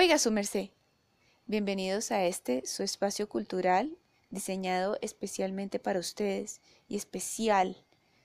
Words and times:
Oiga, 0.00 0.16
su 0.16 0.30
merced. 0.30 0.70
Bienvenidos 1.44 2.10
a 2.10 2.24
este, 2.24 2.64
su 2.64 2.82
espacio 2.82 3.28
cultural, 3.28 3.98
diseñado 4.30 4.96
especialmente 5.02 5.78
para 5.78 6.00
ustedes 6.00 6.62
y 6.88 6.96
especial 6.96 7.76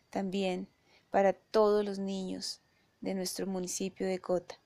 también 0.09 0.69
para 1.11 1.33
todos 1.33 1.83
los 1.83 1.99
niños 1.99 2.61
de 3.01 3.13
nuestro 3.13 3.45
municipio 3.45 4.07
de 4.07 4.19
Cota. 4.19 4.57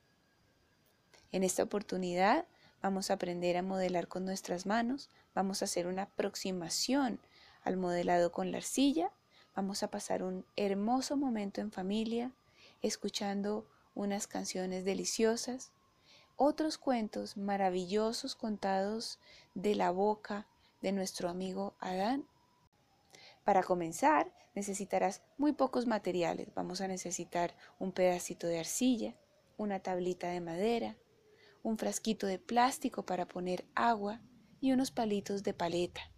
En 1.31 1.43
esta 1.43 1.63
oportunidad 1.63 2.45
vamos 2.79 3.09
a 3.09 3.15
aprender 3.15 3.57
a 3.57 3.63
modelar 3.63 4.07
con 4.07 4.23
nuestras 4.23 4.67
manos, 4.67 5.09
vamos 5.33 5.63
a 5.63 5.65
hacer 5.65 5.87
una 5.87 6.03
aproximación 6.03 7.19
al 7.63 7.75
modelado 7.75 8.31
con 8.31 8.51
la 8.51 8.57
arcilla, 8.57 9.11
vamos 9.55 9.81
a 9.81 9.89
pasar 9.89 10.21
un 10.21 10.45
hermoso 10.55 11.17
momento 11.17 11.59
en 11.59 11.71
familia, 11.71 12.33
escuchando 12.83 13.67
unas 13.95 14.27
canciones 14.27 14.85
deliciosas, 14.85 15.71
otros 16.39 16.77
cuentos 16.77 17.35
maravillosos 17.35 18.33
contados 18.33 19.19
de 19.55 19.75
la 19.75 19.91
boca 19.91 20.47
de 20.81 20.93
nuestro 20.93 21.27
amigo 21.27 21.75
Adán. 21.81 22.25
Para 23.43 23.61
comenzar, 23.61 24.33
necesitarás 24.55 25.21
muy 25.37 25.51
pocos 25.51 25.85
materiales. 25.85 26.47
Vamos 26.55 26.79
a 26.79 26.87
necesitar 26.87 27.53
un 27.77 27.91
pedacito 27.91 28.47
de 28.47 28.57
arcilla, 28.59 29.15
una 29.57 29.81
tablita 29.81 30.29
de 30.29 30.39
madera, 30.39 30.95
un 31.61 31.77
frasquito 31.77 32.25
de 32.25 32.39
plástico 32.39 33.05
para 33.05 33.27
poner 33.27 33.65
agua 33.75 34.21
y 34.61 34.71
unos 34.71 34.91
palitos 34.91 35.43
de 35.43 35.53
paleta. 35.53 36.09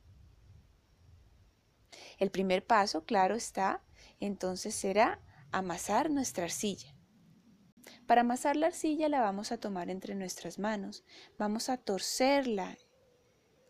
El 2.19 2.29
primer 2.29 2.63
paso, 2.63 3.05
claro 3.05 3.33
está, 3.33 3.81
entonces 4.19 4.75
será 4.75 5.19
amasar 5.51 6.11
nuestra 6.11 6.43
arcilla. 6.43 6.95
Para 8.05 8.21
amasar 8.21 8.55
la 8.55 8.67
arcilla 8.67 9.09
la 9.09 9.21
vamos 9.21 9.51
a 9.51 9.57
tomar 9.57 9.89
entre 9.89 10.15
nuestras 10.15 10.59
manos, 10.59 11.03
vamos 11.37 11.69
a 11.69 11.77
torcerla 11.77 12.77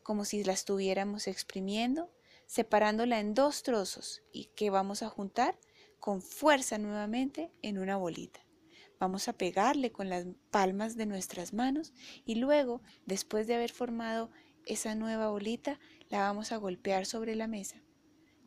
como 0.04 0.26
si 0.26 0.44
la 0.44 0.54
estuviéramos 0.54 1.28
exprimiendo, 1.28 2.12
separándola 2.46 3.20
en 3.20 3.34
dos 3.34 3.64
trozos 3.64 4.24
y 4.32 4.46
que 4.56 4.70
vamos 4.70 5.04
a 5.04 5.10
juntar 5.10 5.58
con 6.00 6.22
fuerza 6.22 6.78
nuevamente 6.78 7.54
en 7.62 7.78
una 7.78 7.96
bolita. 7.96 8.46
Vamos 9.00 9.28
a 9.28 9.34
pegarle 9.34 9.92
con 9.92 10.10
las 10.10 10.26
palmas 10.52 10.96
de 10.96 11.06
nuestras 11.06 11.54
manos 11.54 11.94
y 12.26 12.36
luego, 12.36 12.82
después 13.06 13.48
de 13.48 13.56
haber 13.56 13.72
formado 13.72 14.32
esa 14.66 14.96
nueva 14.96 15.30
bolita, 15.30 15.80
la 16.10 16.20
vamos 16.20 16.52
a 16.52 16.58
golpear 16.58 17.06
sobre 17.06 17.36
la 17.36 17.48
mesa 17.48 17.82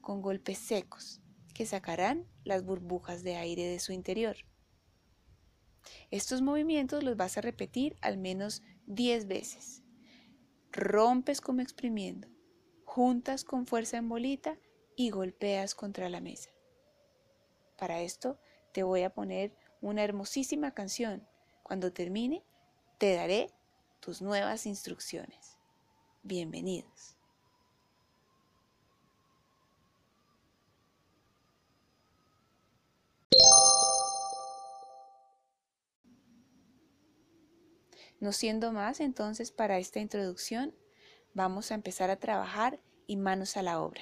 con 0.00 0.20
golpes 0.20 0.58
secos 0.58 1.20
que 1.54 1.66
sacarán 1.66 2.26
las 2.44 2.64
burbujas 2.64 3.22
de 3.22 3.36
aire 3.36 3.64
de 3.64 3.80
su 3.80 3.92
interior. 3.92 4.36
Estos 6.10 6.42
movimientos 6.42 7.02
los 7.02 7.16
vas 7.16 7.38
a 7.38 7.40
repetir 7.40 7.96
al 8.00 8.18
menos 8.18 8.62
10 8.86 9.26
veces. 9.26 9.82
Rompes 10.72 11.40
como 11.40 11.60
exprimiendo, 11.60 12.28
juntas 12.84 13.44
con 13.44 13.66
fuerza 13.66 13.96
en 13.96 14.08
bolita 14.08 14.58
y 14.96 15.10
golpeas 15.10 15.74
contra 15.74 16.08
la 16.08 16.20
mesa. 16.20 16.50
Para 17.76 18.00
esto 18.00 18.38
te 18.72 18.82
voy 18.82 19.02
a 19.02 19.14
poner 19.14 19.56
una 19.80 20.02
hermosísima 20.02 20.72
canción. 20.72 21.26
Cuando 21.62 21.92
termine, 21.92 22.44
te 22.98 23.14
daré 23.14 23.50
tus 24.00 24.22
nuevas 24.22 24.66
instrucciones. 24.66 25.58
Bienvenidos. 26.22 27.13
No 38.24 38.32
siendo 38.32 38.72
más, 38.72 39.00
entonces 39.00 39.52
para 39.52 39.76
esta 39.76 40.00
introducción 40.00 40.74
vamos 41.34 41.70
a 41.70 41.74
empezar 41.74 42.08
a 42.08 42.16
trabajar 42.16 42.80
y 43.06 43.18
manos 43.18 43.58
a 43.58 43.62
la 43.62 43.82
obra. 43.82 44.00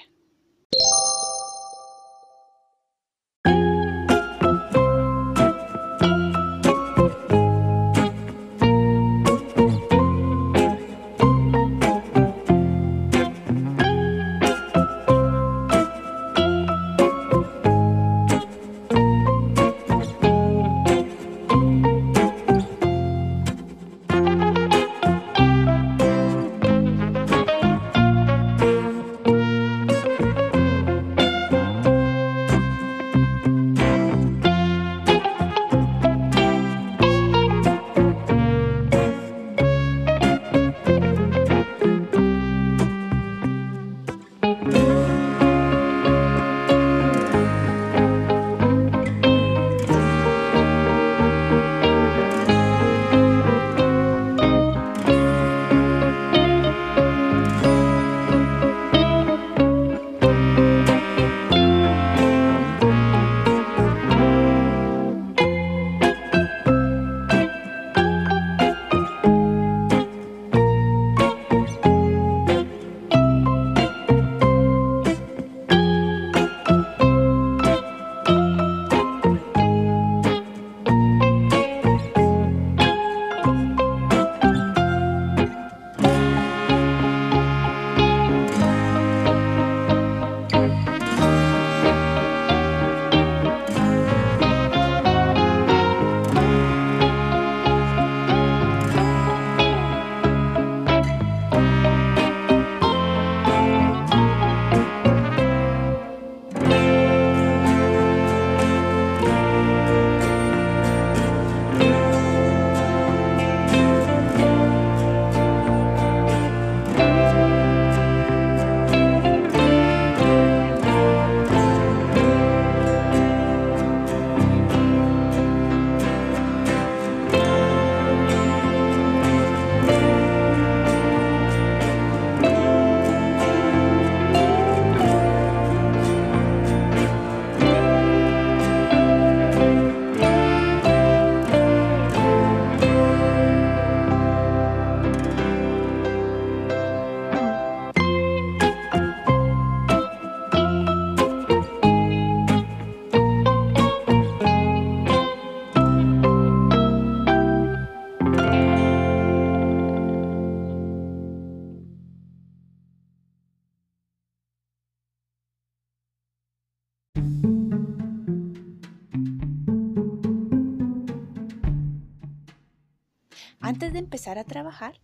Antes 173.73 173.95
de 173.95 174.01
empezar 174.01 174.39
a 174.39 174.45
trabajar, 174.45 175.01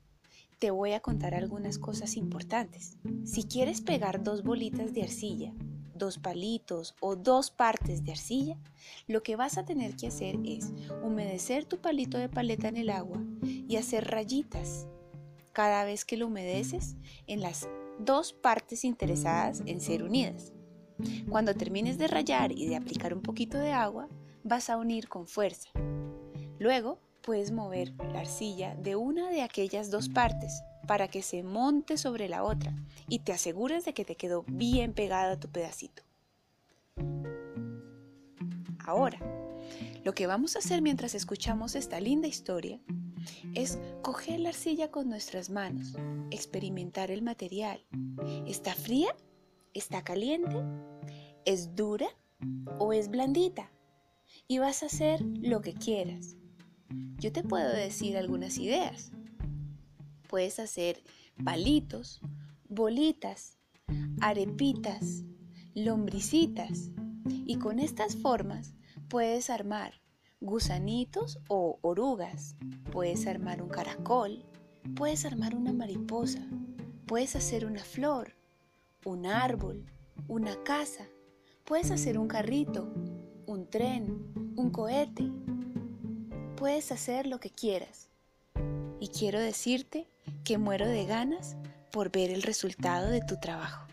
te 0.58 0.70
voy 0.70 0.92
a 0.92 1.00
contar 1.00 1.34
algunas 1.34 1.78
cosas 1.78 2.18
importantes. 2.18 2.98
Si 3.24 3.44
quieres 3.44 3.80
pegar 3.80 4.22
dos 4.22 4.42
bolitas 4.42 4.92
de 4.92 5.04
arcilla, 5.04 5.54
dos 5.94 6.18
palitos 6.18 6.94
o 7.00 7.16
dos 7.16 7.50
partes 7.50 8.04
de 8.04 8.12
arcilla, 8.12 8.58
lo 9.06 9.22
que 9.22 9.36
vas 9.36 9.56
a 9.56 9.64
tener 9.64 9.96
que 9.96 10.08
hacer 10.08 10.36
es 10.44 10.74
humedecer 11.02 11.64
tu 11.64 11.78
palito 11.78 12.18
de 12.18 12.28
paleta 12.28 12.68
en 12.68 12.76
el 12.76 12.90
agua 12.90 13.24
y 13.40 13.76
hacer 13.76 14.06
rayitas 14.06 14.86
cada 15.54 15.84
vez 15.84 16.04
que 16.04 16.18
lo 16.18 16.26
humedeces 16.26 16.96
en 17.26 17.40
las 17.40 17.70
dos 17.98 18.34
partes 18.34 18.84
interesadas 18.84 19.62
en 19.64 19.80
ser 19.80 20.02
unidas. 20.02 20.52
Cuando 21.30 21.54
termines 21.54 21.96
de 21.96 22.06
rayar 22.06 22.52
y 22.52 22.66
de 22.66 22.76
aplicar 22.76 23.14
un 23.14 23.22
poquito 23.22 23.56
de 23.56 23.72
agua, 23.72 24.10
vas 24.44 24.68
a 24.68 24.76
unir 24.76 25.08
con 25.08 25.26
fuerza. 25.26 25.70
Luego 26.58 26.98
puedes 27.22 27.50
mover 27.50 27.92
la 28.12 28.20
arcilla 28.20 28.74
de 28.74 28.96
una 28.96 29.30
de 29.30 29.42
aquellas 29.42 29.90
dos 29.90 30.08
partes 30.08 30.62
para 30.86 31.08
que 31.08 31.22
se 31.22 31.42
monte 31.42 31.98
sobre 31.98 32.28
la 32.28 32.42
otra 32.42 32.74
y 33.08 33.20
te 33.20 33.32
asegures 33.32 33.84
de 33.84 33.92
que 33.92 34.04
te 34.04 34.16
quedó 34.16 34.44
bien 34.48 34.92
pegado 34.94 35.32
a 35.32 35.40
tu 35.40 35.48
pedacito. 35.48 36.02
Ahora, 38.78 39.20
lo 40.04 40.14
que 40.14 40.26
vamos 40.26 40.56
a 40.56 40.60
hacer 40.60 40.80
mientras 40.80 41.14
escuchamos 41.14 41.74
esta 41.74 42.00
linda 42.00 42.26
historia 42.26 42.80
es 43.54 43.78
coger 44.02 44.40
la 44.40 44.48
arcilla 44.48 44.90
con 44.90 45.08
nuestras 45.08 45.50
manos, 45.50 45.94
experimentar 46.30 47.10
el 47.10 47.22
material. 47.22 47.84
¿Está 48.46 48.74
fría? 48.74 49.14
¿Está 49.74 50.02
caliente? 50.02 50.56
¿Es 51.44 51.74
dura 51.76 52.08
o 52.78 52.94
es 52.94 53.10
blandita? 53.10 53.70
Y 54.46 54.58
vas 54.58 54.82
a 54.82 54.86
hacer 54.86 55.20
lo 55.20 55.60
que 55.60 55.74
quieras. 55.74 56.36
Yo 57.18 57.32
te 57.32 57.42
puedo 57.42 57.70
decir 57.70 58.16
algunas 58.16 58.58
ideas. 58.58 59.10
Puedes 60.28 60.58
hacer 60.58 61.02
palitos, 61.44 62.20
bolitas, 62.68 63.58
arepitas, 64.20 65.24
lombricitas. 65.74 66.90
Y 67.46 67.58
con 67.58 67.78
estas 67.78 68.16
formas 68.16 68.74
puedes 69.08 69.50
armar 69.50 69.94
gusanitos 70.40 71.40
o 71.48 71.78
orugas, 71.82 72.56
puedes 72.92 73.26
armar 73.26 73.60
un 73.60 73.68
caracol, 73.68 74.44
puedes 74.94 75.24
armar 75.24 75.56
una 75.56 75.72
mariposa, 75.72 76.46
puedes 77.06 77.34
hacer 77.34 77.66
una 77.66 77.82
flor, 77.82 78.34
un 79.04 79.26
árbol, 79.26 79.84
una 80.28 80.62
casa, 80.62 81.06
puedes 81.64 81.90
hacer 81.90 82.18
un 82.18 82.28
carrito, 82.28 82.92
un 83.46 83.68
tren, 83.68 84.52
un 84.56 84.70
cohete, 84.70 85.30
puedes 86.58 86.90
hacer 86.90 87.26
lo 87.26 87.38
que 87.38 87.50
quieras. 87.50 88.08
Y 89.00 89.08
quiero 89.08 89.38
decirte 89.38 90.08
que 90.44 90.58
muero 90.58 90.88
de 90.88 91.06
ganas 91.06 91.56
por 91.92 92.10
ver 92.10 92.30
el 92.30 92.42
resultado 92.42 93.08
de 93.08 93.20
tu 93.20 93.38
trabajo. 93.38 93.87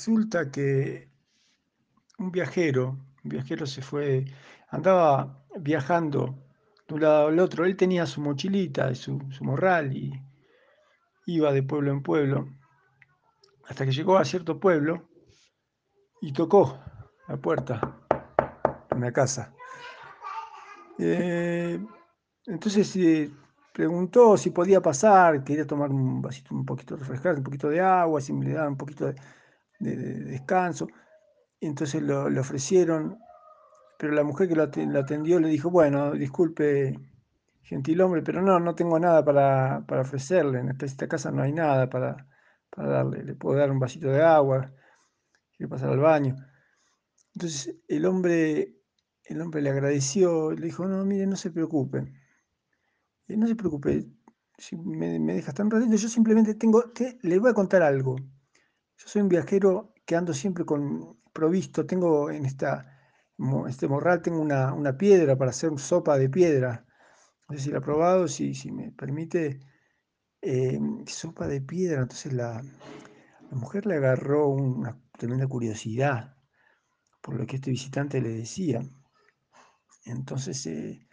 Resulta 0.00 0.50
que 0.50 1.10
un 2.16 2.32
viajero, 2.32 2.96
un 3.22 3.28
viajero 3.28 3.66
se 3.66 3.82
fue, 3.82 4.24
andaba 4.70 5.44
viajando 5.58 6.42
de 6.88 6.94
un 6.94 7.00
lado 7.02 7.28
al 7.28 7.38
otro. 7.38 7.66
Él 7.66 7.76
tenía 7.76 8.06
su 8.06 8.22
mochilita, 8.22 8.94
su, 8.94 9.20
su 9.30 9.44
morral 9.44 9.94
y 9.94 10.18
iba 11.26 11.52
de 11.52 11.62
pueblo 11.62 11.92
en 11.92 12.02
pueblo, 12.02 12.48
hasta 13.68 13.84
que 13.84 13.92
llegó 13.92 14.16
a 14.16 14.24
cierto 14.24 14.58
pueblo 14.58 15.06
y 16.22 16.32
tocó 16.32 16.78
la 17.28 17.36
puerta 17.36 17.98
de 18.88 18.96
una 18.96 19.12
casa. 19.12 19.52
Eh, 20.98 21.78
entonces 22.46 23.30
preguntó 23.74 24.38
si 24.38 24.48
podía 24.48 24.80
pasar, 24.80 25.44
quería 25.44 25.66
tomar 25.66 25.90
un 25.90 26.22
vasito 26.22 26.54
un 26.54 26.64
poquito 26.64 26.96
refrescante, 26.96 27.40
un 27.40 27.44
poquito 27.44 27.68
de 27.68 27.82
agua, 27.82 28.22
si 28.22 28.32
me 28.32 28.46
le 28.46 28.66
un 28.66 28.78
poquito 28.78 29.04
de, 29.04 29.14
de, 29.80 29.96
descanso. 29.96 30.88
Entonces 31.60 32.02
lo, 32.02 32.30
le 32.30 32.40
ofrecieron, 32.40 33.18
pero 33.98 34.12
la 34.12 34.24
mujer 34.24 34.48
que 34.48 34.56
lo 34.56 34.62
atendió 35.00 35.40
le 35.40 35.48
dijo, 35.48 35.70
bueno, 35.70 36.12
disculpe, 36.12 36.98
gentil 37.70 38.00
hombre, 38.00 38.22
pero 38.22 38.42
no, 38.42 38.58
no 38.58 38.74
tengo 38.74 38.98
nada 38.98 39.24
para, 39.24 39.84
para 39.86 40.02
ofrecerle, 40.02 40.58
en 40.58 40.76
esta, 40.80 41.06
casa 41.06 41.30
no 41.30 41.42
hay 41.42 41.52
nada 41.52 41.88
para, 41.88 42.26
para, 42.68 42.88
darle, 42.88 43.22
le 43.22 43.34
puedo 43.34 43.58
dar 43.58 43.70
un 43.70 43.78
vasito 43.78 44.08
de 44.08 44.22
agua, 44.22 44.72
quiere 45.56 45.70
pasar 45.70 45.90
al 45.90 46.00
baño. 46.00 46.34
Entonces 47.34 47.76
el 47.86 48.06
hombre, 48.06 48.74
el 49.24 49.40
hombre 49.40 49.62
le 49.62 49.70
agradeció, 49.70 50.50
le 50.50 50.66
dijo, 50.66 50.84
no, 50.86 51.04
mire, 51.04 51.26
no 51.26 51.36
se 51.36 51.52
preocupe, 51.52 52.12
eh, 53.28 53.36
no 53.36 53.46
se 53.46 53.54
preocupe, 53.54 54.08
si 54.58 54.76
me, 54.76 55.20
me 55.20 55.34
dejas 55.34 55.54
tan 55.54 55.70
ratito, 55.70 55.94
yo 55.94 56.08
simplemente 56.08 56.54
tengo, 56.54 56.82
le 57.22 57.38
voy 57.38 57.50
a 57.50 57.54
contar 57.54 57.82
algo. 57.82 58.16
Yo 59.00 59.08
soy 59.08 59.22
un 59.22 59.30
viajero 59.30 59.94
que 60.04 60.14
ando 60.14 60.34
siempre 60.34 60.66
con 60.66 61.16
provisto, 61.32 61.86
tengo 61.86 62.30
en 62.30 62.44
esta, 62.44 63.00
este 63.66 63.88
morral 63.88 64.20
tengo 64.20 64.40
una, 64.40 64.98
piedra 64.98 65.38
para 65.38 65.52
hacer 65.52 65.70
sopa 65.78 66.18
de 66.18 66.28
piedra. 66.28 66.84
No 67.48 67.56
sé 67.56 67.64
si 67.64 67.70
la 67.70 67.78
ha 67.78 67.80
probado, 67.80 68.28
si, 68.28 68.54
si 68.54 68.70
me 68.70 68.92
permite, 68.92 69.60
eh, 70.42 70.78
sopa 71.06 71.48
de 71.48 71.62
piedra. 71.62 72.02
Entonces 72.02 72.34
la, 72.34 72.62
mujer 73.52 73.86
le 73.86 73.96
agarró 73.96 74.48
una 74.48 75.00
tremenda 75.18 75.46
curiosidad 75.46 76.36
por 77.22 77.36
lo 77.36 77.46
que 77.46 77.56
este 77.56 77.70
visitante 77.70 78.20
le 78.20 78.28
decía. 78.30 78.82
Entonces, 80.04 80.66
eh, 80.66 81.06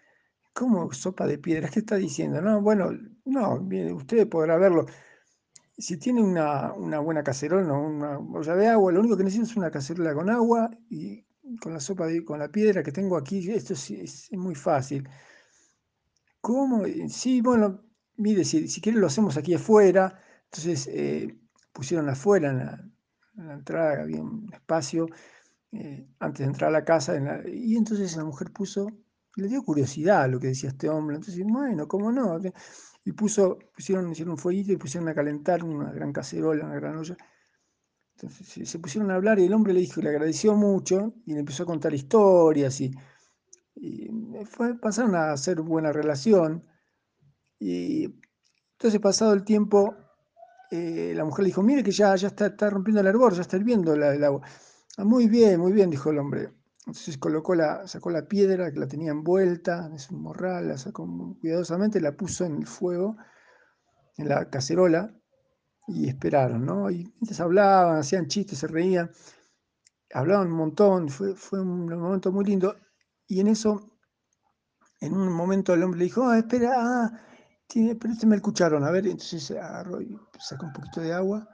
¿cómo 0.53 0.91
sopa 0.91 1.25
de 1.25 1.37
piedra? 1.37 1.69
¿Qué 1.69 1.79
está 1.79 1.95
diciendo? 1.95 2.41
No, 2.41 2.61
bueno, 2.61 2.91
no, 3.23 3.65
usted 3.95 4.27
podrá 4.27 4.57
verlo 4.57 4.87
si 5.77 5.97
tiene 5.97 6.21
una, 6.21 6.71
buena 6.99 7.23
cacerola 7.23 7.73
o 7.73 7.87
una 7.87 8.19
olla 8.19 8.55
de 8.55 8.67
agua, 8.67 8.91
lo 8.91 8.99
único 8.99 9.15
que 9.15 9.23
necesito 9.23 9.49
es 9.49 9.57
una 9.57 9.71
cacerola 9.71 10.13
con 10.13 10.29
agua 10.29 10.71
y 10.89 11.23
con 11.61 11.73
la 11.73 11.79
sopa, 11.79 12.07
de, 12.07 12.25
con 12.25 12.39
la 12.39 12.49
piedra 12.49 12.83
que 12.83 12.91
tengo 12.91 13.15
aquí, 13.15 13.49
esto 13.51 13.73
es, 13.73 14.31
muy 14.33 14.55
fácil. 14.55 15.07
¿Cómo? 16.41 16.83
Sí, 17.09 17.41
bueno, 17.41 17.81
mire, 18.17 18.43
si, 18.43 18.67
si 18.67 18.81
quiere 18.81 18.99
lo 18.99 19.07
hacemos 19.07 19.37
aquí 19.37 19.53
afuera. 19.53 20.19
Entonces 20.45 20.87
eh, 20.91 21.37
pusieron 21.73 22.09
afuera 22.09 22.49
en 22.49 22.57
la, 23.45 23.53
entrada, 23.53 24.01
había 24.01 24.21
un 24.21 24.49
espacio 24.51 25.07
eh, 25.71 26.07
antes 26.19 26.39
de 26.39 26.45
entrar 26.45 26.69
a 26.69 26.79
la 26.79 26.85
casa. 26.85 27.15
y 27.47 27.75
entonces 27.75 28.15
la 28.17 28.23
mujer 28.23 28.51
puso, 28.51 28.87
le 29.35 29.47
dio 29.47 29.63
curiosidad 29.63 30.29
lo 30.29 30.39
que 30.39 30.47
decía 30.47 30.69
este 30.69 30.89
hombre. 30.89 31.17
Entonces, 31.17 31.43
bueno, 31.45 31.87
¿cómo 31.87 32.11
no? 32.11 32.39
Y 33.07 33.13
puso, 33.13 33.57
pusieron, 33.73 34.11
hicieron 34.11 34.33
un 34.33 34.37
fueguito 34.37 34.73
y 34.73 34.75
pusieron 34.75 35.07
a 35.07 35.15
calentar 35.15 35.63
una 35.63 35.93
gran 35.93 36.11
cacerola, 36.11 36.65
una 36.65 36.75
gran 36.75 36.97
olla. 36.97 37.15
Entonces 38.15 38.67
se 38.69 38.79
pusieron 38.79 39.09
a 39.11 39.15
hablar 39.15 39.39
y 39.39 39.45
el 39.45 39.53
hombre 39.53 39.71
le 39.71 39.79
dijo, 39.79 40.01
le 40.01 40.09
agradeció 40.09 40.55
mucho 40.55 41.13
y 41.25 41.31
le 41.31 41.39
empezó 41.39 41.63
a 41.63 41.67
contar 41.67 41.93
historias 41.93 42.81
y, 42.81 42.91
fue, 44.43 44.77
pasaron 44.77 45.15
a 45.15 45.31
hacer 45.31 45.61
buena 45.61 45.93
relación. 45.93 46.65
Y 47.57 48.13
entonces 48.73 48.99
pasado 48.99 49.31
el 49.31 49.45
tiempo, 49.45 49.95
eh, 50.69 51.13
la 51.15 51.23
mujer 51.23 51.43
le 51.43 51.47
dijo, 51.47 51.63
mire 51.63 51.83
que 51.83 51.91
ya, 51.91 52.13
ya 52.17 52.27
está, 52.27 52.47
está 52.47 52.69
rompiendo 52.69 52.99
el 52.99 53.07
hervor, 53.07 53.33
ya 53.33 53.41
está 53.43 53.55
hirviendo 53.55 53.93
el 53.93 54.21
agua. 54.21 54.41
Ah, 54.97 55.05
muy 55.05 55.29
bien, 55.29 55.61
muy 55.61 55.71
bien, 55.71 55.89
dijo 55.89 56.09
el 56.09 56.17
hombre. 56.17 56.49
Entonces 56.87 57.17
colocó 57.17 57.53
la, 57.53 57.85
sacó 57.85 58.09
la 58.11 58.29
piedra 58.29 58.71
que 58.71 58.79
la 58.79 58.87
tenía 58.87 59.11
envuelta 59.11 59.87
en 59.87 59.99
su 59.99 60.15
morral, 60.15 60.69
la 60.69 60.77
sacó 60.77 61.05
cuidadosamente, 61.41 61.99
la 61.99 62.13
puso 62.13 62.45
en 62.45 62.55
el 62.55 62.65
fuego, 62.65 63.17
en 64.15 64.29
la 64.29 64.49
cacerola, 64.49 65.13
y 65.85 66.07
esperaron, 66.07 66.65
¿no? 66.65 66.89
Y 66.89 67.03
mientras 67.19 67.41
hablaban, 67.41 67.97
hacían 67.97 68.27
chistes, 68.27 68.59
se 68.59 68.67
reían, 68.67 69.11
hablaban 70.13 70.47
un 70.47 70.53
montón, 70.53 71.09
fue, 71.09 71.35
fue 71.35 71.59
un 71.59 71.87
momento 71.89 72.31
muy 72.31 72.45
lindo. 72.45 72.77
Y 73.27 73.41
en 73.41 73.47
eso, 73.47 73.91
en 75.01 75.13
un 75.13 75.33
momento 75.33 75.73
el 75.73 75.83
hombre 75.83 75.99
le 75.99 76.05
dijo, 76.05 76.25
ah, 76.25 76.37
espera, 76.37 76.71
ah, 76.77 77.21
tiene, 77.67 77.95
préstame 77.95 78.37
el 78.37 78.41
cucharón, 78.41 78.85
a 78.85 78.91
ver, 78.91 79.07
entonces 79.07 79.51
agarró 79.51 80.01
y 80.01 80.17
sacó 80.39 80.67
un 80.67 80.71
poquito 80.71 81.01
de 81.01 81.11
agua, 81.11 81.49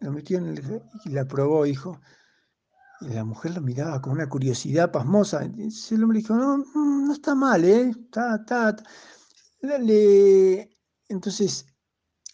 lo 0.00 0.12
metió 0.12 0.36
en 0.36 0.48
el, 0.48 0.82
y 1.06 1.08
la 1.08 1.24
probó, 1.24 1.64
dijo, 1.64 1.98
y 3.00 3.08
la 3.08 3.24
mujer 3.24 3.54
lo 3.54 3.60
miraba 3.60 4.00
con 4.02 4.12
una 4.12 4.28
curiosidad 4.28 4.90
pasmosa. 4.90 5.42
el 5.44 6.02
hombre 6.02 6.18
dijo, 6.18 6.34
no, 6.34 6.58
mm, 6.58 7.06
no 7.06 7.12
está 7.12 7.34
mal, 7.34 7.64
¿eh? 7.64 7.90
Está, 7.90 8.36
está. 8.36 8.76
Entonces 11.08 11.66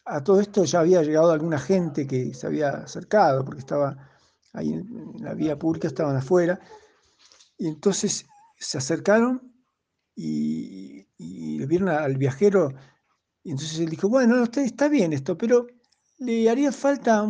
a 0.05 0.23
todo 0.23 0.41
esto 0.41 0.65
ya 0.65 0.81
había 0.81 1.03
llegado 1.03 1.33
alguna 1.33 1.59
gente 1.59 2.07
que 2.07 2.35
se 2.35 2.47
había 2.47 2.71
acercado, 2.71 3.45
porque 3.45 3.61
estaba 3.61 3.97
ahí 4.53 4.73
en 4.73 5.15
la 5.21 5.35
vía 5.35 5.59
pública, 5.59 5.89
estaban 5.89 6.17
afuera, 6.17 6.61
y 7.57 7.69
entonces 7.69 8.27
se 8.59 8.79
acercaron 8.79 9.53
y, 10.15 11.07
le 11.59 11.67
vieron 11.67 11.89
al 11.89 12.17
viajero, 12.17 12.75
y 13.43 13.53
entonces 13.53 13.79
él 13.79 13.89
dijo, 13.89 14.09
bueno, 14.09 14.43
está 14.43 14.89
bien 14.89 15.13
esto, 15.13 15.39
pero 15.39 15.67
le 16.19 16.49
haría 16.49 16.73
falta, 16.73 17.25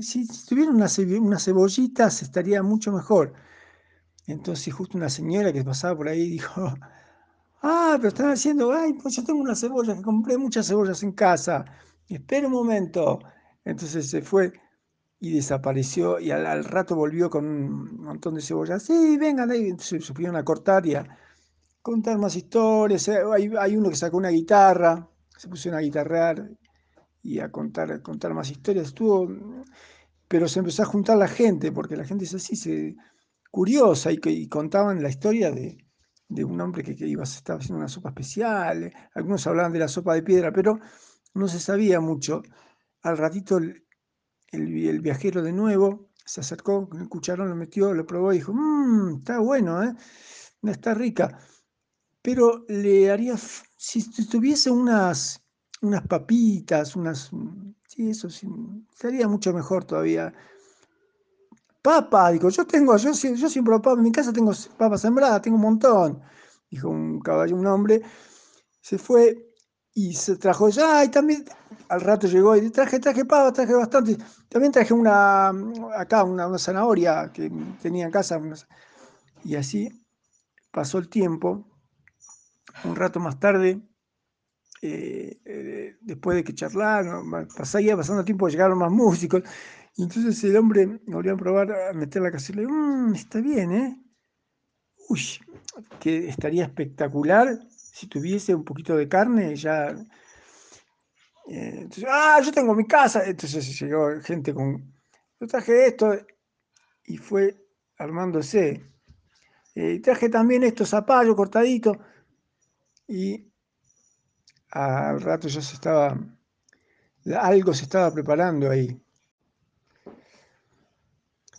si, 0.00 0.26
tuviera 0.46 0.70
una, 0.70 0.86
unas 1.20 1.44
cebollitas 1.44 2.22
estaría 2.22 2.62
mucho 2.62 2.92
mejor. 2.92 3.34
Entonces 4.26 4.74
justo 4.74 4.96
una 4.98 5.08
señora 5.08 5.52
que 5.52 5.64
pasaba 5.64 5.96
por 5.96 6.08
ahí 6.08 6.28
dijo, 6.30 6.74
ah, 7.62 7.94
pero 7.96 8.08
están 8.08 8.30
haciendo, 8.30 8.72
ay, 8.72 8.94
pues 8.94 9.16
yo 9.16 9.24
tengo 9.24 9.40
una 9.40 9.54
cebolla, 9.56 9.96
que 9.96 10.02
compré 10.02 10.38
muchas 10.38 10.68
cebollas 10.68 11.02
en 11.02 11.12
casa, 11.12 11.64
espera 12.08 12.46
un 12.46 12.52
momento. 12.52 13.20
Entonces 13.64 14.10
se 14.10 14.22
fue 14.22 14.52
y 15.20 15.32
desapareció 15.34 16.20
y 16.20 16.30
al, 16.30 16.64
rato 16.64 16.94
volvió 16.96 17.28
con 17.30 17.44
un 17.46 18.00
montón 18.02 18.34
de 18.34 18.42
cebollas. 18.42 18.82
Sí, 18.84 19.16
vengan 19.18 19.50
ahí. 19.50 19.68
Entonces 19.68 20.06
se 20.06 20.12
pusieron 20.12 20.36
a 20.36 20.44
cortar 20.44 20.86
y 20.86 20.94
a 20.94 21.06
contar 21.82 22.18
más 22.18 22.36
historias. 22.36 23.08
Eh, 23.08 23.18
hay, 23.34 23.50
hay 23.58 23.76
uno 23.76 23.90
que 23.90 23.96
sacó 23.96 24.16
una 24.18 24.30
guitarra, 24.30 25.08
se 25.36 25.48
pusieron 25.48 25.78
a 25.78 25.82
guitarrear 25.82 26.48
y 27.22 27.40
a 27.40 27.50
contar, 27.50 28.02
contar 28.02 28.34
más 28.34 28.50
historias. 28.50 28.88
Estuvo, 28.88 29.28
pero 30.28 30.48
se 30.48 30.60
empezó 30.60 30.82
a 30.82 30.86
juntar 30.86 31.18
la 31.18 31.28
gente, 31.28 31.72
porque 31.72 31.96
la 31.96 32.04
gente 32.04 32.24
es 32.24 32.34
así, 32.34 32.56
se, 32.56 32.96
curiosa, 33.50 34.10
y, 34.12 34.48
contaban 34.48 35.02
la 35.02 35.08
historia 35.08 35.50
de, 35.50 35.78
un 36.44 36.60
hombre 36.60 36.82
que, 36.84 37.06
iba, 37.06 37.24
estaba 37.24 37.58
haciendo 37.58 37.78
una 37.78 37.88
sopa 37.88 38.10
especial. 38.10 38.92
Algunos 39.14 39.46
hablaban 39.46 39.72
de 39.72 39.78
la 39.80 39.88
sopa 39.88 40.14
de 40.14 40.22
piedra, 40.22 40.52
pero 40.52 40.78
no 41.34 41.48
se 41.48 41.60
sabía 41.60 42.00
mucho. 42.00 42.42
Al 43.02 43.16
ratito 43.16 43.58
el, 43.58 43.86
el, 44.52 45.00
viajero 45.00 45.42
de 45.42 45.52
nuevo 45.52 46.10
se 46.24 46.40
acercó 46.40 46.88
con 46.88 47.00
el 47.00 47.08
cucharón, 47.08 47.48
lo 47.48 47.56
metió, 47.56 47.94
lo 47.94 48.06
probó 48.06 48.32
y 48.32 48.38
dijo, 48.38 48.52
mmm, 48.52 49.18
está 49.18 49.38
bueno, 49.38 49.82
¿eh? 49.82 49.94
está 50.64 50.94
rica. 50.94 51.38
Pero 52.22 52.64
le 52.68 53.10
haría, 53.10 53.36
si 53.76 54.28
tuviese 54.28 54.70
unas 54.70 55.42
unas 55.82 56.06
papitas, 56.06 56.96
unas... 56.96 57.30
Sí, 57.86 58.10
eso 58.10 58.28
sí, 58.28 58.48
sería 58.94 59.28
mucho 59.28 59.52
mejor 59.52 59.84
todavía. 59.84 60.32
Papa, 61.82 62.30
dijo, 62.30 62.48
yo 62.50 62.66
tengo, 62.66 62.96
yo, 62.96 63.12
yo 63.12 63.48
siempre 63.48 63.74
papa, 63.76 63.92
en 63.92 64.02
mi 64.02 64.12
casa 64.12 64.32
tengo 64.32 64.52
papas 64.76 65.00
sembradas, 65.00 65.42
tengo 65.42 65.56
un 65.56 65.62
montón. 65.62 66.22
Dijo 66.70 66.88
un 66.90 67.20
caballo, 67.20 67.56
un 67.56 67.66
hombre, 67.66 68.02
se 68.80 68.98
fue 68.98 69.48
y 69.94 70.14
se 70.14 70.36
trajo, 70.36 70.68
ay, 70.80 71.08
también, 71.08 71.44
al 71.88 72.00
rato 72.00 72.26
llegó 72.28 72.56
y 72.56 72.70
traje, 72.70 73.00
traje 73.00 73.24
papa, 73.24 73.52
traje 73.52 73.74
bastante. 73.74 74.16
También 74.48 74.72
traje 74.72 74.94
una, 74.94 75.48
acá, 75.96 76.24
una, 76.24 76.56
zanahoria 76.58 77.32
que 77.32 77.50
tenía 77.82 78.04
en 78.04 78.10
casa. 78.10 78.40
Y 79.44 79.56
así 79.56 79.88
pasó 80.70 80.98
el 80.98 81.08
tiempo. 81.08 81.66
Un 82.84 82.94
rato 82.94 83.18
más 83.18 83.40
tarde, 83.40 83.80
eh, 84.80 85.40
eh, 85.44 85.96
después 86.00 86.36
de 86.36 86.44
que 86.44 86.54
charlaron, 86.54 87.48
pasaría 87.56 87.96
pasando 87.96 88.24
tiempo, 88.24 88.48
llegaron 88.48 88.78
más 88.78 88.92
músicos, 88.92 89.42
entonces 89.96 90.42
el 90.44 90.56
hombre 90.56 91.00
volvió 91.06 91.34
a 91.34 91.36
probar 91.36 91.72
a 91.72 91.92
meter 91.92 92.22
la 92.22 92.30
le 92.30 92.66
mmm, 92.66 93.14
está 93.14 93.40
bien, 93.40 93.72
¿eh? 93.72 94.02
Uy, 95.08 95.20
que 95.98 96.28
estaría 96.28 96.64
espectacular 96.64 97.58
si 97.70 98.06
tuviese 98.06 98.54
un 98.54 98.64
poquito 98.64 98.96
de 98.96 99.08
carne, 99.08 99.56
ya... 99.56 99.88
Eh, 101.48 101.78
entonces, 101.78 102.04
ah, 102.06 102.40
yo 102.44 102.52
tengo 102.52 102.74
mi 102.74 102.86
casa, 102.86 103.24
entonces 103.24 103.80
llegó 103.80 104.20
gente 104.20 104.54
con, 104.54 104.94
yo 105.40 105.46
traje 105.48 105.86
esto, 105.86 106.14
y 107.04 107.16
fue 107.16 107.56
armándose. 107.96 108.84
traje 110.02 110.28
también 110.28 110.62
estos 110.62 110.90
zapallos 110.90 111.34
cortaditos, 111.34 111.96
y 113.08 113.48
al 114.70 115.20
rato 115.20 115.48
ya 115.48 115.62
se 115.62 115.74
estaba, 115.74 116.18
algo 117.40 117.74
se 117.74 117.84
estaba 117.84 118.12
preparando 118.12 118.70
ahí. 118.70 119.00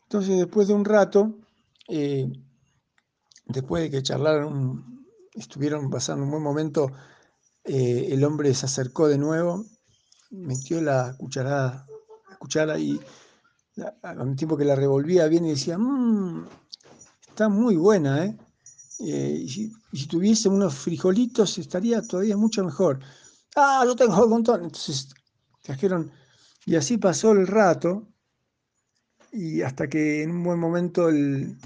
Entonces 0.04 0.38
después 0.38 0.68
de 0.68 0.74
un 0.74 0.86
rato, 0.86 1.38
eh, 1.88 2.32
después 3.46 3.84
de 3.84 3.92
que 3.92 4.04
charlaron, 4.04 5.06
estuvieron 5.34 5.90
pasando 5.90 6.24
un 6.24 6.32
buen 6.32 6.44
momento, 6.44 6.92
eh, 7.64 8.08
el 8.12 8.24
hombre 8.24 8.54
se 8.54 8.66
acercó 8.66 9.08
de 9.08 9.18
nuevo, 9.18 9.66
metió 10.32 10.82
la 10.82 11.16
cucharada, 11.18 11.86
la 12.30 12.38
cuchara 12.38 12.80
y 12.80 13.00
al 14.02 14.36
tiempo 14.36 14.58
que 14.58 14.66
la 14.66 14.76
revolvía 14.76 15.28
bien 15.28 15.46
y 15.46 15.52
decía, 15.52 15.78
mmm, 15.78 16.48
está 17.28 17.50
muy 17.50 17.76
buena, 17.76 18.26
¿eh? 18.26 18.38
Eh, 19.00 19.46
y, 19.46 19.50
si, 19.50 20.08
tuviese 20.08 20.50
unos 20.50 20.76
frijolitos 20.76 21.58
estaría 21.58 22.02
todavía 22.02 22.36
mucho 22.38 22.64
mejor. 22.64 23.00
Ah, 23.56 23.84
yo 23.86 23.96
tengo 23.96 24.24
un 24.24 24.30
montón. 24.30 24.64
Entonces 24.64 25.10
trajeron, 25.62 26.12
y 26.66 26.76
así 26.76 26.98
pasó 26.98 27.32
el 27.32 27.48
rato, 27.48 28.08
y 29.32 29.62
hasta 29.62 29.88
que 29.88 30.24
en 30.24 30.32
un 30.32 30.44
buen 30.44 30.60
momento 30.60 31.10
el, 31.10 31.58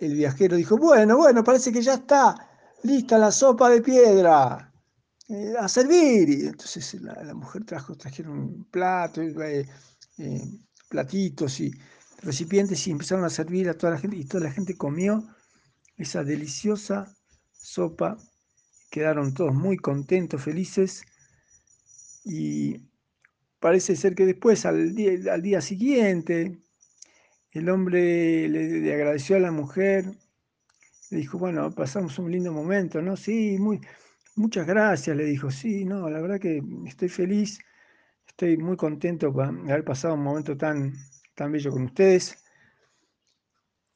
viajero 0.00 0.56
dijo, 0.56 0.76
bueno, 0.76 1.16
bueno, 1.16 1.42
parece 1.42 1.72
que 1.72 1.82
ya 1.82 1.94
está 1.94 2.34
lista 2.82 3.18
la 3.18 3.32
sopa 3.32 3.70
de 3.70 3.80
piedra. 3.80 4.72
Eh, 5.28 5.54
a 5.58 5.68
servir. 5.68 6.28
Y 6.28 6.46
entonces 6.46 7.00
la, 7.00 7.34
mujer 7.34 7.64
trajo, 7.64 7.96
trajeron 7.96 8.64
platos, 8.70 9.24
eh, 10.18 10.60
platitos 10.88 11.60
y 11.60 11.72
recipientes 12.22 12.86
y 12.86 12.90
empezaron 12.92 13.24
a 13.24 13.30
servir 13.30 13.68
a 13.68 13.74
toda 13.74 13.94
la 13.94 13.98
gente 13.98 14.16
y 14.16 14.24
toda 14.24 14.44
la 14.44 14.52
gente 14.52 14.76
comió 14.76 15.26
esa 15.96 16.24
deliciosa 16.24 17.14
sopa. 17.52 18.16
Quedaron 18.90 19.34
todos 19.34 19.54
muy 19.54 19.76
contentos, 19.76 20.42
felices 20.42 21.04
y 22.24 22.80
parece 23.60 23.96
ser 23.96 24.14
que 24.14 24.26
después, 24.26 24.66
al 24.66 24.94
día, 24.94 25.32
al 25.32 25.42
día 25.42 25.60
siguiente, 25.60 26.58
el 27.52 27.68
hombre 27.68 28.48
le, 28.48 28.94
agradeció 28.94 29.36
a 29.36 29.40
la 29.40 29.50
mujer, 29.50 30.04
le 31.10 31.18
dijo, 31.18 31.38
bueno, 31.38 31.70
pasamos 31.70 32.18
un 32.18 32.30
lindo 32.30 32.52
momento, 32.52 33.00
¿no? 33.00 33.16
Sí, 33.16 33.56
muy, 33.58 33.80
muchas 34.34 34.66
gracias, 34.66 35.16
le 35.16 35.24
dijo, 35.24 35.50
sí, 35.50 35.84
no, 35.84 36.10
la 36.10 36.20
verdad 36.20 36.40
que 36.40 36.62
estoy 36.86 37.08
feliz, 37.08 37.58
estoy 38.26 38.56
muy 38.56 38.76
contento 38.76 39.32
por 39.32 39.46
haber 39.46 39.84
pasado 39.84 40.14
un 40.14 40.22
momento 40.22 40.56
tan, 40.56 40.94
tan 41.34 41.52
bello 41.52 41.70
con 41.70 41.84
ustedes. 41.84 42.45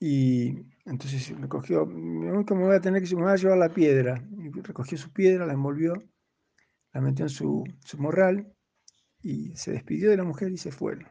Y 0.03 0.57
entonces 0.87 1.39
me 1.39 1.47
cogió, 1.47 1.85
como 1.85 2.67
voy 2.67 2.75
a 2.75 2.81
tener 2.81 3.03
que 3.03 3.15
me 3.15 3.23
voy 3.23 3.33
a 3.33 3.37
llevar 3.37 3.59
la 3.59 3.69
piedra. 3.69 4.27
Y 4.39 4.61
recogió 4.63 4.97
su 4.97 5.13
piedra, 5.13 5.45
la 5.45 5.53
envolvió, 5.53 5.93
la 6.93 7.03
metió 7.03 7.27
en 7.27 7.29
su, 7.29 7.65
su 7.85 7.99
morral 7.99 8.51
y 9.23 9.55
se 9.57 9.73
despidió 9.73 10.09
de 10.09 10.17
la 10.17 10.25
mujer 10.25 10.51
y 10.51 10.57
se 10.57 10.73
fueron. 10.73 11.07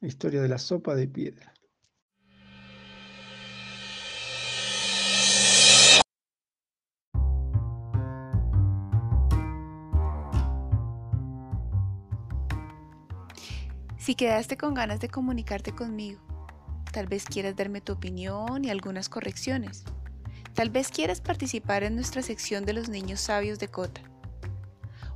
La 0.00 0.06
historia 0.06 0.40
de 0.40 0.48
la 0.48 0.58
sopa 0.58 0.94
de 0.94 1.08
piedra. 1.08 1.52
Si 13.98 14.14
quedaste 14.14 14.56
con 14.56 14.72
ganas 14.72 15.00
de 15.00 15.08
comunicarte 15.08 15.72
conmigo, 15.72 16.35
Tal 16.96 17.06
vez 17.08 17.26
quieras 17.26 17.54
darme 17.54 17.82
tu 17.82 17.92
opinión 17.92 18.64
y 18.64 18.70
algunas 18.70 19.10
correcciones. 19.10 19.84
Tal 20.54 20.70
vez 20.70 20.88
quieras 20.88 21.20
participar 21.20 21.82
en 21.82 21.94
nuestra 21.94 22.22
sección 22.22 22.64
de 22.64 22.72
los 22.72 22.88
niños 22.88 23.20
sabios 23.20 23.58
de 23.58 23.68
Cota. 23.68 24.00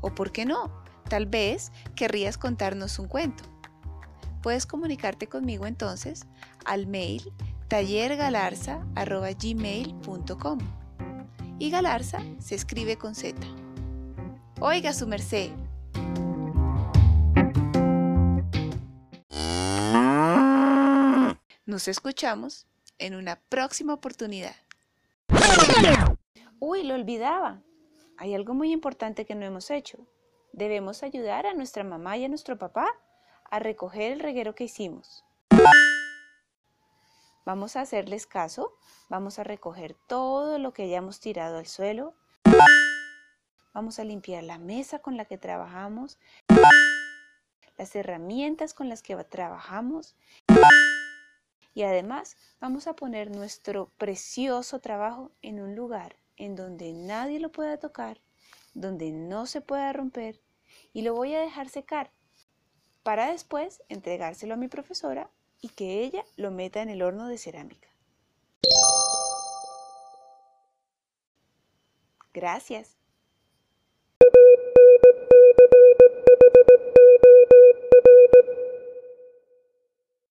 O 0.03 0.15
por 0.15 0.31
qué 0.31 0.45
no, 0.45 0.85
tal 1.09 1.25
vez 1.25 1.73
querrías 1.97 2.37
contarnos 2.37 2.99
un 2.99 3.09
cuento. 3.09 3.45
Puedes 4.43 4.67
comunicarte 4.67 5.27
conmigo 5.27 5.65
entonces 5.65 6.27
al 6.67 6.87
mail 6.87 7.33
tallergalarza.gmail.com 7.69 10.59
y 11.59 11.71
Galarza 11.71 12.19
se 12.41 12.57
escribe 12.57 12.99
con 12.99 13.15
Z. 13.15 13.41
Oiga 14.61 14.93
su 14.93 15.07
merced, 15.07 15.49
Nos 21.71 21.87
escuchamos 21.87 22.67
en 22.99 23.15
una 23.15 23.37
próxima 23.49 23.95
oportunidad. 23.95 24.57
Uy, 26.59 26.83
lo 26.83 26.97
olvidaba. 26.97 27.63
Hay 28.17 28.35
algo 28.35 28.55
muy 28.55 28.73
importante 28.73 29.25
que 29.25 29.37
no 29.37 29.47
hemos 29.47 29.71
hecho. 29.71 29.99
Debemos 30.53 31.05
ayudar 31.05 31.47
a 31.47 31.55
nuestra 31.55 31.85
mamá 31.85 32.17
y 32.17 32.25
a 32.25 32.29
nuestro 32.29 32.59
papá 32.59 32.89
a 33.53 33.61
recoger 33.61 34.11
el 34.11 34.19
reguero 34.19 34.57
que 34.57 34.65
hicimos. 34.65 35.25
Vamos 37.47 37.77
a 37.77 37.83
hacerles 37.83 38.27
caso, 38.27 38.77
vamos 39.09 39.39
a 39.39 39.45
recoger 39.45 39.95
todo 40.09 40.59
lo 40.59 40.73
que 40.73 40.83
hayamos 40.83 41.21
tirado 41.21 41.59
al 41.59 41.69
suelo. 41.69 42.17
Vamos 43.73 44.01
a 44.01 44.05
limpiar 44.05 44.43
la 44.43 44.59
mesa 44.59 44.99
con 44.99 45.17
la 45.17 45.25
que 45.25 45.39
trabajamos, 45.39 46.19
las 47.79 47.95
herramientas 47.95 48.75
con 48.75 48.89
las 48.89 49.03
que 49.03 49.15
trabajamos 49.23 50.17
y 51.75 51.83
además 51.83 52.37
vamos 52.61 52.87
a 52.87 52.95
poner 52.95 53.31
nuestro 53.31 53.91
precioso 53.99 54.81
trabajo 54.81 55.33
en 55.43 55.61
un 55.61 55.75
lugar 55.75 56.17
en 56.37 56.57
donde 56.57 56.93
nadie 56.93 57.41
lo 57.41 57.53
pueda 57.53 57.79
tocar, 57.79 58.21
donde 58.75 59.13
no 59.13 59.47
se 59.47 59.61
pueda 59.61 59.93
romper 59.93 60.41
y 60.93 61.03
lo 61.03 61.15
voy 61.15 61.35
a 61.35 61.41
dejar 61.41 61.69
secar 61.69 62.11
para 63.03 63.31
después 63.31 63.83
entregárselo 63.89 64.55
a 64.55 64.59
mi 64.59 64.69
profesora 64.69 65.31
y 65.61 65.69
que 65.69 66.03
ella 66.03 66.25
lo 66.37 66.51
meta 66.51 66.83
en 66.83 66.89
el 66.89 67.03
horno 67.03 67.29
de 67.29 67.39
cerámica. 67.39 67.89
Gracias. 72.33 73.00